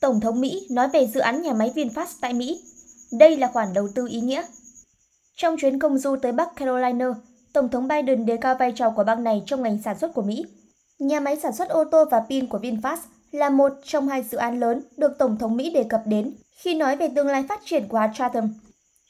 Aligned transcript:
Tổng 0.00 0.20
thống 0.20 0.40
Mỹ 0.40 0.66
nói 0.70 0.88
về 0.88 1.06
dự 1.06 1.20
án 1.20 1.42
nhà 1.42 1.52
máy 1.52 1.72
VinFast 1.74 2.06
tại 2.20 2.32
Mỹ. 2.32 2.60
Đây 3.12 3.36
là 3.36 3.46
khoản 3.46 3.68
đầu 3.74 3.88
tư 3.94 4.08
ý 4.10 4.20
nghĩa. 4.20 4.42
Trong 5.36 5.56
chuyến 5.56 5.78
công 5.78 5.98
du 5.98 6.16
tới 6.16 6.32
Bắc 6.32 6.56
Carolina, 6.56 7.06
Tổng 7.52 7.68
thống 7.68 7.88
Biden 7.88 8.26
đề 8.26 8.36
cao 8.36 8.54
vai 8.54 8.72
trò 8.76 8.90
của 8.90 9.04
bang 9.04 9.24
này 9.24 9.42
trong 9.46 9.62
ngành 9.62 9.78
sản 9.84 9.98
xuất 9.98 10.14
của 10.14 10.22
Mỹ. 10.22 10.44
Nhà 10.98 11.20
máy 11.20 11.36
sản 11.36 11.52
xuất 11.52 11.68
ô 11.68 11.84
tô 11.84 12.04
và 12.10 12.20
pin 12.28 12.46
của 12.46 12.58
VinFast 12.58 12.96
là 13.32 13.50
một 13.50 13.72
trong 13.84 14.08
hai 14.08 14.22
dự 14.22 14.38
án 14.38 14.60
lớn 14.60 14.82
được 14.96 15.18
Tổng 15.18 15.36
thống 15.36 15.56
Mỹ 15.56 15.70
đề 15.70 15.84
cập 15.84 16.02
đến 16.06 16.34
khi 16.56 16.74
nói 16.74 16.96
về 16.96 17.08
tương 17.16 17.26
lai 17.26 17.44
phát 17.48 17.60
triển 17.64 17.88
của 17.88 18.00
Chatham. 18.14 18.54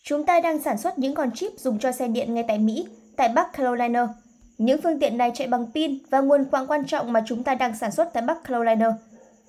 Chúng 0.02 0.26
ta 0.26 0.40
đang 0.40 0.62
sản 0.62 0.78
xuất 0.78 0.98
những 0.98 1.14
con 1.14 1.30
chip 1.30 1.52
dùng 1.58 1.78
cho 1.78 1.92
xe 1.92 2.08
điện 2.08 2.34
ngay 2.34 2.44
tại 2.48 2.58
Mỹ, 2.58 2.86
tại 3.16 3.28
Bắc 3.28 3.52
Carolina. 3.52 4.08
Những 4.58 4.80
phương 4.82 5.00
tiện 5.00 5.18
này 5.18 5.30
chạy 5.34 5.46
bằng 5.46 5.66
pin 5.74 5.98
và 6.10 6.20
nguồn 6.20 6.44
quạng 6.44 6.66
quan 6.66 6.86
trọng 6.86 7.12
mà 7.12 7.22
chúng 7.26 7.44
ta 7.44 7.54
đang 7.54 7.78
sản 7.78 7.90
xuất 7.90 8.12
tại 8.12 8.22
Bắc 8.22 8.44
Carolina. 8.44 8.92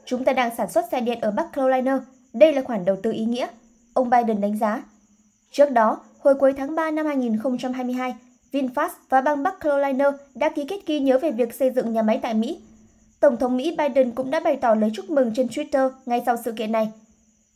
Chúng 0.05 0.25
ta 0.25 0.33
đang 0.33 0.55
sản 0.57 0.71
xuất 0.71 0.85
xe 0.91 1.01
điện 1.01 1.19
ở 1.21 1.31
Bắc 1.31 1.53
Carolina. 1.53 1.99
Đây 2.33 2.53
là 2.53 2.61
khoản 2.61 2.85
đầu 2.85 2.95
tư 3.03 3.11
ý 3.11 3.25
nghĩa. 3.25 3.47
Ông 3.93 4.09
Biden 4.09 4.41
đánh 4.41 4.57
giá. 4.57 4.83
Trước 5.51 5.71
đó, 5.71 5.97
hồi 6.19 6.35
cuối 6.35 6.53
tháng 6.57 6.75
3 6.75 6.91
năm 6.91 7.05
2022, 7.05 8.15
VinFast 8.51 8.89
và 9.09 9.21
bang 9.21 9.43
Bắc 9.43 9.59
Carolina 9.59 10.11
đã 10.35 10.49
ký 10.49 10.65
kết 10.67 10.79
ghi 10.85 10.99
nhớ 10.99 11.17
về 11.17 11.31
việc 11.31 11.53
xây 11.53 11.71
dựng 11.71 11.93
nhà 11.93 12.01
máy 12.01 12.19
tại 12.21 12.33
Mỹ. 12.33 12.59
Tổng 13.19 13.37
thống 13.37 13.57
Mỹ 13.57 13.75
Biden 13.77 14.11
cũng 14.11 14.31
đã 14.31 14.39
bày 14.39 14.55
tỏ 14.55 14.75
lời 14.75 14.91
chúc 14.93 15.09
mừng 15.09 15.31
trên 15.35 15.47
Twitter 15.47 15.89
ngay 16.05 16.21
sau 16.25 16.37
sự 16.45 16.51
kiện 16.51 16.71
này. 16.71 16.91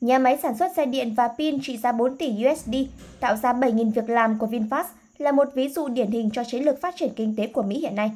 Nhà 0.01 0.19
máy 0.19 0.37
sản 0.43 0.57
xuất 0.57 0.71
xe 0.75 0.85
điện 0.85 1.13
và 1.17 1.27
pin 1.27 1.57
trị 1.61 1.77
giá 1.77 1.91
4 1.91 2.17
tỷ 2.17 2.33
USD 2.51 2.75
tạo 3.19 3.35
ra 3.35 3.53
7.000 3.53 3.91
việc 3.91 4.09
làm 4.09 4.37
của 4.37 4.47
VinFast 4.47 4.85
là 5.17 5.31
một 5.31 5.47
ví 5.53 5.69
dụ 5.69 5.87
điển 5.87 6.11
hình 6.11 6.29
cho 6.33 6.43
chiến 6.43 6.65
lược 6.65 6.81
phát 6.81 6.95
triển 6.97 7.13
kinh 7.15 7.35
tế 7.35 7.47
của 7.47 7.63
Mỹ 7.63 7.79
hiện 7.79 7.95
nay. 7.95 8.11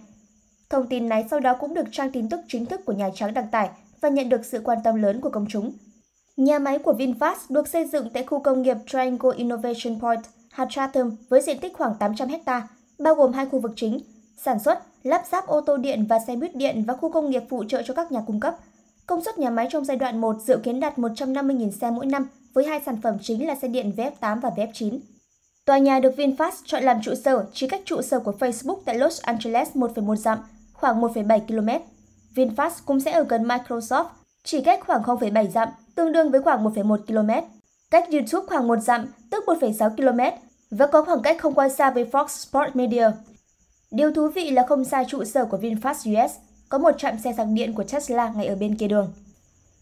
Thông 0.70 0.88
tin 0.88 1.10
này 1.10 1.26
sau 1.32 1.40
đó 1.40 1.54
cũng 1.54 1.74
được 1.74 1.86
trang 1.92 2.12
tin 2.12 2.30
tức 2.30 2.40
chính 2.48 2.66
thức 2.66 2.86
của 2.86 2.94
Nhà 2.94 3.10
Trắng 3.16 3.34
đăng 3.34 3.48
tải 3.48 3.70
và 4.02 4.10
nhận 4.10 4.30
được 4.30 4.46
sự 4.46 4.62
quan 4.64 4.78
tâm 4.84 4.96
lớn 4.96 5.22
của 5.22 5.30
công 5.30 5.46
chúng. 5.50 5.72
Nhà 6.38 6.60
máy 6.60 6.80
của 6.80 6.94
VinFast 6.94 7.36
được 7.50 7.68
xây 7.68 7.86
dựng 7.86 8.10
tại 8.14 8.24
khu 8.24 8.40
công 8.40 8.62
nghiệp 8.62 8.78
Triangle 8.88 9.38
Innovation 9.38 10.00
Point, 10.02 10.22
hạt 10.52 10.68
Chatham 10.70 11.16
với 11.30 11.42
diện 11.42 11.60
tích 11.60 11.74
khoảng 11.74 11.96
800 12.00 12.28
ha, 12.46 12.68
bao 13.00 13.16
gồm 13.16 13.34
hai 13.34 13.46
khu 13.46 13.60
vực 13.60 13.72
chính, 13.76 14.00
sản 14.38 14.60
xuất, 14.60 14.80
lắp 15.04 15.24
ráp 15.32 15.48
ô 15.48 15.62
tô 15.62 15.78
điện 15.78 16.06
và 16.10 16.20
xe 16.28 16.36
buýt 16.36 16.56
điện 16.56 16.84
và 16.88 16.94
khu 16.94 17.12
công 17.12 17.30
nghiệp 17.30 17.44
phụ 17.50 17.64
trợ 17.64 17.82
cho 17.86 17.94
các 17.94 18.12
nhà 18.12 18.22
cung 18.28 18.40
cấp. 18.40 18.56
Công 19.06 19.24
suất 19.24 19.40
nhà 19.40 19.50
máy 19.50 19.68
trong 19.72 19.86
giai 19.86 19.98
đoạn 19.98 20.22
1 20.22 20.36
dự 20.42 20.58
kiến 20.64 20.80
đạt 20.80 20.98
150.000 20.98 21.72
xe 21.72 21.92
mỗi 21.92 22.06
năm, 22.06 22.28
với 22.54 22.66
hai 22.66 22.82
sản 22.86 22.98
phẩm 23.02 23.18
chính 23.22 23.48
là 23.48 23.56
xe 23.56 23.68
điện 23.68 23.92
VF8 23.98 24.40
và 24.42 24.50
VF9. 24.50 25.00
Tòa 25.66 25.78
nhà 25.78 26.00
được 26.00 26.14
VinFast 26.18 26.52
chọn 26.66 26.84
làm 26.84 27.02
trụ 27.02 27.16
sở 27.16 27.46
chỉ 27.54 27.68
cách 27.68 27.82
trụ 27.86 28.02
sở 28.02 28.20
của 28.20 28.34
Facebook 28.40 28.80
tại 28.86 28.98
Los 28.98 29.22
Angeles 29.22 29.70
1,1 29.76 30.16
dặm, 30.16 30.38
khoảng 30.74 31.02
1,7 31.02 31.40
km. 31.40 31.86
VinFast 32.36 32.72
cũng 32.86 33.00
sẽ 33.00 33.12
ở 33.12 33.24
gần 33.24 33.44
Microsoft, 33.44 34.06
chỉ 34.44 34.62
cách 34.62 34.80
khoảng 34.88 35.02
0,7 35.02 35.48
dặm, 35.48 35.68
tương 35.96 36.12
đương 36.12 36.32
với 36.32 36.42
khoảng 36.42 36.64
1,1 36.64 36.98
km. 36.98 37.48
Cách 37.92 38.10
YouTube 38.12 38.48
khoảng 38.48 38.68
1 38.68 38.80
dặm, 38.80 39.08
tức 39.30 39.44
1,6 39.48 39.90
km, 39.96 40.38
và 40.72 40.88
có 40.88 41.04
khoảng 41.04 41.22
cách 41.22 41.38
không 41.40 41.54
quá 41.54 41.70
xa 41.70 41.92
với 41.92 42.06
Fox 42.12 42.28
Sports 42.28 42.76
Media. 42.76 43.12
Điều 43.92 44.12
thú 44.12 44.28
vị 44.28 44.52
là 44.52 44.66
không 44.70 44.86
xa 44.86 45.04
trụ 45.04 45.24
sở 45.24 45.46
của 45.46 45.58
VinFast 45.58 46.26
US, 46.26 46.32
có 46.70 46.78
một 46.78 46.92
trạm 46.98 47.20
xe 47.20 47.34
sạc 47.38 47.48
điện 47.54 47.74
của 47.74 47.84
Tesla 47.84 48.34
ngay 48.36 48.46
ở 48.46 48.56
bên 48.56 48.76
kia 48.76 48.88
đường. 48.88 49.14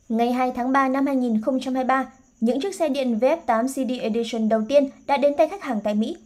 Ngày 0.09 0.31
2 0.31 0.51
tháng 0.55 0.71
3 0.71 0.89
năm 0.89 1.05
2023, 1.05 2.11
những 2.39 2.61
chiếc 2.61 2.75
xe 2.75 2.89
điện 2.89 3.19
VF8 3.19 3.67
CD 3.67 4.01
Edition 4.01 4.49
đầu 4.49 4.61
tiên 4.69 4.89
đã 5.07 5.17
đến 5.17 5.33
tay 5.37 5.49
khách 5.49 5.63
hàng 5.63 5.81
tại 5.83 5.93
Mỹ. 5.93 6.17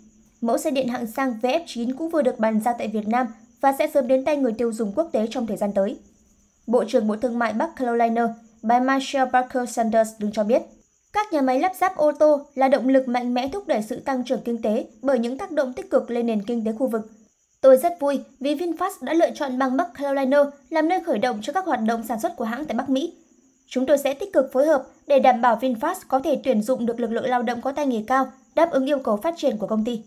Mẫu 0.42 0.58
xe 0.58 0.72
điện 0.72 0.88
hạng 0.88 1.08
sang 1.08 1.34
VF9 1.42 1.98
cũng 1.98 2.10
vừa 2.10 2.22
được 2.22 2.40
bàn 2.40 2.62
giao 2.66 2.76
tại 2.78 2.88
Việt 2.88 3.08
Nam 3.08 3.28
và 3.62 3.74
sẽ 3.80 3.88
sớm 3.94 4.08
đến 4.08 4.26
tay 4.26 4.38
người 4.38 4.54
tiêu 4.54 4.74
dùng 4.74 4.92
quốc 4.96 5.10
tế 5.12 5.28
trong 5.30 5.48
thời 5.48 5.58
gian 5.58 5.74
tới. 5.74 5.98
Bộ 6.72 6.84
trưởng 6.88 7.08
Bộ 7.08 7.16
Thương 7.16 7.40
mại 7.40 7.54
Bắc 7.54 7.76
Carolina, 7.76 8.28
bà 8.62 8.80
Michelle 8.80 9.32
Parker 9.34 9.70
Sanders 9.70 10.10
đứng 10.20 10.32
cho 10.32 10.44
biết, 10.44 10.62
các 11.14 11.34
nhà 11.34 11.42
máy 11.42 11.60
lắp 11.60 11.72
ráp 11.82 11.96
ô 11.96 12.12
tô 12.12 12.46
là 12.56 12.68
động 12.68 12.88
lực 12.88 13.08
mạnh 13.08 13.34
mẽ 13.34 13.50
thúc 13.54 13.68
đẩy 13.68 13.82
sự 13.82 14.00
tăng 14.00 14.24
trưởng 14.24 14.42
kinh 14.46 14.62
tế 14.62 14.86
bởi 15.02 15.20
những 15.20 15.38
tác 15.38 15.52
động 15.52 15.74
tích 15.74 15.90
cực 15.90 16.12
lên 16.12 16.26
nền 16.26 16.44
kinh 16.44 16.66
tế 16.66 16.72
khu 16.80 16.88
vực. 16.88 17.02
Tôi 17.62 17.78
rất 17.78 18.00
vui 18.00 18.20
vì 18.40 18.56
VinFast 18.56 18.92
đã 19.02 19.14
lựa 19.14 19.32
chọn 19.36 19.60
bang 19.60 19.78
Bắc 19.78 19.88
Carolina 19.94 20.44
làm 20.70 20.90
nơi 20.90 21.04
khởi 21.04 21.20
động 21.20 21.40
cho 21.42 21.54
các 21.54 21.66
hoạt 21.66 21.80
động 21.88 22.04
sản 22.08 22.20
xuất 22.20 22.36
của 22.36 22.46
hãng 22.46 22.66
tại 22.66 22.76
Bắc 22.76 22.90
Mỹ. 22.90 23.14
Chúng 23.68 23.86
tôi 23.86 23.98
sẽ 23.98 24.14
tích 24.14 24.34
cực 24.34 24.52
phối 24.54 24.66
hợp 24.66 24.84
để 25.08 25.20
đảm 25.20 25.42
bảo 25.42 25.60
VinFast 25.62 25.96
có 26.08 26.20
thể 26.20 26.42
tuyển 26.44 26.62
dụng 26.62 26.86
được 26.86 27.00
lực 27.00 27.12
lượng 27.12 27.30
lao 27.30 27.42
động 27.42 27.62
có 27.62 27.72
tay 27.72 27.88
nghề 27.88 28.04
cao, 28.08 28.32
đáp 28.56 28.72
ứng 28.72 28.86
yêu 28.86 29.00
cầu 29.00 29.18
phát 29.18 29.34
triển 29.38 29.58
của 29.58 29.68
công 29.68 29.86
ty. 29.86 30.04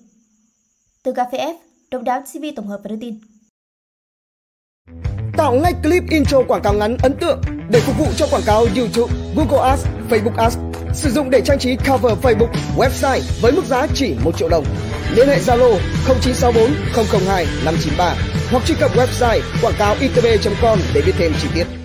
Từ 1.03 1.13
Cà 1.13 1.25
phê 1.33 1.39
F, 1.39 1.55
Độc 1.91 2.03
đáo 2.03 2.23
TV 2.33 2.45
tổng 2.57 2.67
hợp 2.67 2.81
và 2.85 2.89
đưa 2.89 2.97
tin. 3.01 3.21
Tạo 5.45 5.55
ngay 5.55 5.75
clip 5.83 6.03
intro 6.11 6.43
quảng 6.43 6.63
cáo 6.63 6.73
ngắn 6.73 6.97
ấn 7.03 7.17
tượng 7.21 7.41
để 7.69 7.81
phục 7.81 7.99
vụ 7.99 8.07
cho 8.17 8.27
quảng 8.31 8.43
cáo 8.47 8.67
YouTube, 8.77 9.15
Google 9.37 9.69
Ads, 9.71 9.87
Facebook 10.11 10.37
Ads. 10.37 10.57
Sử 10.95 11.11
dụng 11.11 11.31
để 11.31 11.41
trang 11.41 11.59
trí 11.59 11.77
cover 11.77 12.13
Facebook, 12.23 12.49
website 12.77 13.21
với 13.41 13.53
mức 13.53 13.65
giá 13.65 13.87
chỉ 13.95 14.15
1 14.25 14.39
triệu 14.39 14.49
đồng. 14.49 14.65
Liên 15.15 15.29
hệ 15.29 15.39
Zalo 15.39 15.79
0964 16.07 16.71
002 17.27 17.47
593 17.65 18.15
hoặc 18.51 18.63
truy 18.67 18.75
cập 18.81 18.97
website 18.97 19.41
quảng 19.63 19.75
cáo 19.79 19.97
itb.com 20.01 20.79
để 20.95 21.03
biết 21.07 21.13
thêm 21.19 21.33
chi 21.43 21.49
tiết. 21.55 21.84